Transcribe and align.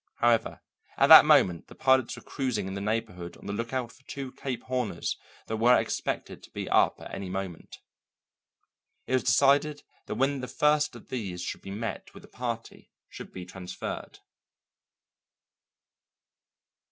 However, 0.15 0.61
at 0.97 1.09
that 1.09 1.25
moment 1.25 1.67
the 1.67 1.75
pilots 1.75 2.15
were 2.15 2.23
cruising 2.23 2.65
in 2.67 2.73
the 2.73 2.81
neighbourhood 2.81 3.37
on 3.37 3.45
the 3.45 3.53
lookout 3.53 3.91
for 3.91 4.01
two 4.07 4.31
Cape 4.31 4.63
Horners 4.63 5.15
that 5.45 5.57
were 5.57 5.77
expected 5.77 6.41
to 6.41 6.49
be 6.49 6.67
up 6.67 6.99
at 6.99 7.13
any 7.13 7.29
moment. 7.29 7.77
It 9.05 9.13
was 9.13 9.23
decided 9.23 9.83
that 10.07 10.15
when 10.15 10.39
the 10.41 10.47
first 10.47 10.95
of 10.95 11.09
these 11.09 11.43
should 11.43 11.61
be 11.61 11.69
met 11.69 12.15
with 12.15 12.23
the 12.23 12.29
party 12.29 12.89
should 13.09 13.31
be 13.31 13.45
transferred. 13.45 14.17